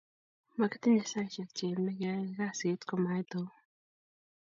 [0.59, 3.47] makitinye saisiek cheemei keyae kasit komait tom